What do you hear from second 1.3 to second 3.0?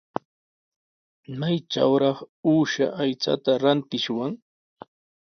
¿Maytrawraq uusha